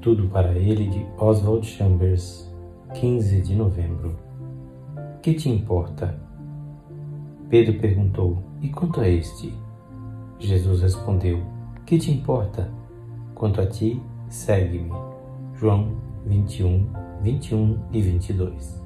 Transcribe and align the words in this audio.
Tudo 0.00 0.28
para 0.28 0.56
ele 0.56 0.86
de 0.86 1.06
Oswald 1.18 1.66
Chambers, 1.66 2.50
15 2.94 3.42
de 3.42 3.54
novembro. 3.54 4.16
Que 5.22 5.34
te 5.34 5.50
importa? 5.50 6.18
Pedro 7.50 7.78
perguntou: 7.78 8.42
E 8.62 8.70
quanto 8.70 9.02
a 9.02 9.06
este? 9.06 9.52
Jesus 10.38 10.80
respondeu: 10.80 11.42
Que 11.84 11.98
te 11.98 12.10
importa? 12.10 12.72
Quanto 13.34 13.60
a 13.60 13.66
ti, 13.66 14.00
segue-me. 14.30 14.90
João 15.54 15.92
21, 16.24 16.86
21 17.22 17.78
e 17.92 18.00
22. 18.00 18.82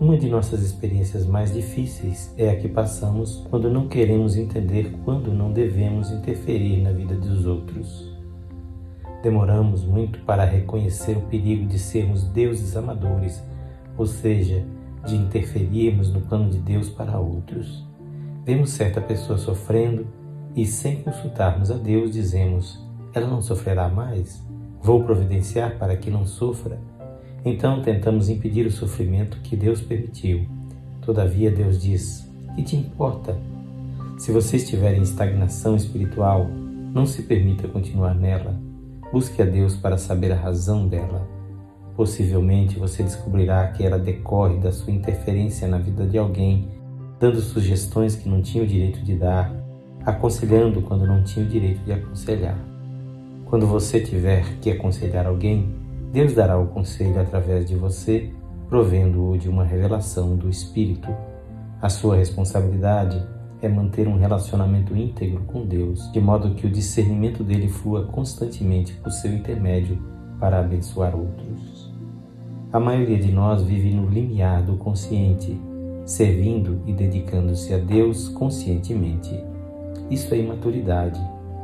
Uma 0.00 0.18
de 0.18 0.28
nossas 0.28 0.62
experiências 0.62 1.24
mais 1.24 1.54
difíceis 1.54 2.34
é 2.36 2.50
a 2.50 2.56
que 2.56 2.68
passamos 2.68 3.46
quando 3.48 3.70
não 3.70 3.86
queremos 3.86 4.36
entender 4.36 4.90
quando 5.04 5.32
não 5.32 5.52
devemos 5.52 6.10
interferir 6.10 6.82
na 6.82 6.90
vida 6.90 7.14
dos 7.14 7.46
outros. 7.46 8.19
Demoramos 9.22 9.84
muito 9.84 10.20
para 10.20 10.44
reconhecer 10.44 11.16
o 11.16 11.22
perigo 11.22 11.66
de 11.66 11.78
sermos 11.78 12.24
deuses 12.24 12.76
amadores, 12.76 13.42
ou 13.96 14.06
seja, 14.06 14.64
de 15.06 15.16
interferirmos 15.16 16.12
no 16.12 16.20
plano 16.20 16.50
de 16.50 16.58
Deus 16.58 16.88
para 16.88 17.18
outros. 17.18 17.86
Vemos 18.44 18.70
certa 18.70 19.00
pessoa 19.00 19.38
sofrendo 19.38 20.06
e, 20.56 20.64
sem 20.64 21.02
consultarmos 21.02 21.70
a 21.70 21.76
Deus, 21.76 22.12
dizemos: 22.12 22.84
ela 23.12 23.26
não 23.26 23.42
sofrerá 23.42 23.88
mais? 23.88 24.40
Vou 24.80 25.02
providenciar 25.02 25.78
para 25.78 25.96
que 25.96 26.10
não 26.10 26.24
sofra? 26.24 26.78
Então 27.44 27.82
tentamos 27.82 28.28
impedir 28.28 28.66
o 28.66 28.70
sofrimento 28.70 29.38
que 29.42 29.56
Deus 29.56 29.80
permitiu. 29.80 30.46
Todavia, 31.02 31.50
Deus 31.50 31.80
diz: 31.80 32.30
Que 32.54 32.62
te 32.62 32.76
importa? 32.76 33.36
Se 34.16 34.30
você 34.30 34.56
estiver 34.56 34.94
em 34.96 35.02
estagnação 35.02 35.74
espiritual, 35.74 36.46
não 36.92 37.04
se 37.04 37.22
permita 37.22 37.66
continuar 37.66 38.14
nela. 38.14 38.69
Busque 39.12 39.42
a 39.42 39.44
Deus 39.44 39.76
para 39.76 39.98
saber 39.98 40.30
a 40.30 40.36
razão 40.36 40.86
dela. 40.86 41.26
Possivelmente 41.96 42.78
você 42.78 43.02
descobrirá 43.02 43.66
que 43.68 43.84
ela 43.84 43.98
decorre 43.98 44.58
da 44.58 44.70
sua 44.70 44.92
interferência 44.92 45.66
na 45.66 45.78
vida 45.78 46.06
de 46.06 46.16
alguém, 46.16 46.68
dando 47.18 47.40
sugestões 47.40 48.14
que 48.14 48.28
não 48.28 48.40
tinha 48.40 48.62
o 48.62 48.66
direito 48.66 49.02
de 49.02 49.16
dar, 49.16 49.52
aconselhando 50.06 50.80
quando 50.82 51.06
não 51.06 51.24
tinha 51.24 51.44
o 51.44 51.48
direito 51.48 51.80
de 51.84 51.92
aconselhar. 51.92 52.56
Quando 53.46 53.66
você 53.66 54.00
tiver 54.00 54.58
que 54.60 54.70
aconselhar 54.70 55.26
alguém, 55.26 55.74
Deus 56.12 56.32
dará 56.32 56.56
o 56.56 56.68
conselho 56.68 57.20
através 57.20 57.66
de 57.66 57.74
você, 57.74 58.32
provendo-o 58.68 59.36
de 59.36 59.48
uma 59.48 59.64
revelação 59.64 60.36
do 60.36 60.48
Espírito. 60.48 61.08
A 61.82 61.88
sua 61.88 62.14
responsabilidade 62.14 63.20
é 63.62 63.68
manter 63.68 64.08
um 64.08 64.16
relacionamento 64.16 64.96
íntegro 64.96 65.42
com 65.44 65.64
Deus, 65.66 66.10
de 66.12 66.20
modo 66.20 66.54
que 66.54 66.66
o 66.66 66.70
discernimento 66.70 67.44
dele 67.44 67.68
flua 67.68 68.06
constantemente 68.06 68.94
por 68.94 69.12
seu 69.12 69.32
intermédio 69.32 69.98
para 70.38 70.60
abençoar 70.60 71.14
outros. 71.14 71.92
A 72.72 72.80
maioria 72.80 73.18
de 73.18 73.32
nós 73.32 73.62
vive 73.62 73.92
no 73.92 74.08
limiar 74.08 74.62
do 74.62 74.76
consciente, 74.76 75.60
servindo 76.06 76.80
e 76.86 76.92
dedicando-se 76.92 77.74
a 77.74 77.78
Deus 77.78 78.28
conscientemente. 78.28 79.38
Isso 80.10 80.32
é 80.34 80.38
imaturidade, 80.38 81.20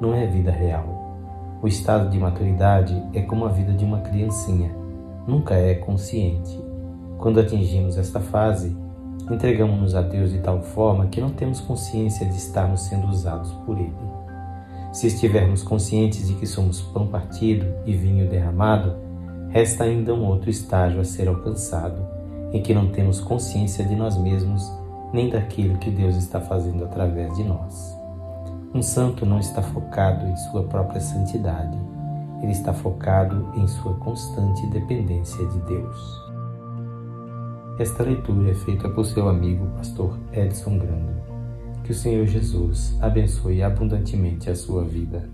não 0.00 0.14
é 0.14 0.26
vida 0.26 0.50
real. 0.50 0.98
O 1.62 1.66
estado 1.66 2.10
de 2.10 2.18
maturidade 2.18 3.02
é 3.12 3.22
como 3.22 3.44
a 3.44 3.48
vida 3.48 3.72
de 3.72 3.84
uma 3.84 4.00
criancinha, 4.00 4.70
nunca 5.26 5.54
é 5.54 5.74
consciente. 5.74 6.60
Quando 7.16 7.40
atingimos 7.40 7.96
esta 7.96 8.20
fase, 8.20 8.76
entregamos-nos 9.30 9.94
a 9.94 10.02
Deus 10.02 10.32
de 10.32 10.38
tal 10.38 10.62
forma 10.62 11.06
que 11.06 11.20
não 11.20 11.30
temos 11.30 11.60
consciência 11.60 12.26
de 12.26 12.36
estarmos 12.36 12.82
sendo 12.82 13.06
usados 13.08 13.52
por 13.64 13.78
Ele. 13.78 13.92
Se 14.92 15.06
estivermos 15.06 15.62
conscientes 15.62 16.26
de 16.26 16.34
que 16.34 16.46
somos 16.46 16.80
pão 16.80 17.06
partido 17.06 17.66
e 17.84 17.94
vinho 17.94 18.28
derramado, 18.28 18.96
resta 19.50 19.84
ainda 19.84 20.14
um 20.14 20.26
outro 20.26 20.50
estágio 20.50 21.00
a 21.00 21.04
ser 21.04 21.28
alcançado, 21.28 22.02
em 22.52 22.62
que 22.62 22.72
não 22.72 22.88
temos 22.88 23.20
consciência 23.20 23.84
de 23.84 23.94
nós 23.94 24.16
mesmos 24.16 24.70
nem 25.12 25.28
daquilo 25.28 25.78
que 25.78 25.90
Deus 25.90 26.16
está 26.16 26.40
fazendo 26.40 26.84
através 26.84 27.34
de 27.36 27.44
nós. 27.44 27.96
Um 28.74 28.82
santo 28.82 29.24
não 29.24 29.38
está 29.38 29.62
focado 29.62 30.26
em 30.26 30.36
sua 30.36 30.64
própria 30.64 31.00
santidade, 31.00 31.78
ele 32.42 32.52
está 32.52 32.72
focado 32.72 33.52
em 33.56 33.66
sua 33.66 33.94
constante 33.94 34.66
dependência 34.68 35.44
de 35.46 35.60
Deus. 35.60 36.27
Esta 37.78 38.02
leitura 38.02 38.50
é 38.50 38.54
feita 38.54 38.88
por 38.88 39.06
seu 39.06 39.28
amigo, 39.28 39.64
pastor 39.76 40.18
Edson 40.32 40.78
Grando. 40.78 41.12
Que 41.84 41.92
o 41.92 41.94
Senhor 41.94 42.26
Jesus 42.26 42.98
abençoe 43.00 43.62
abundantemente 43.62 44.50
a 44.50 44.56
sua 44.56 44.82
vida. 44.84 45.30